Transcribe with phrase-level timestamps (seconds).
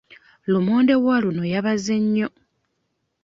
[0.51, 2.27] Lumonde wa luno yabaze nnyo.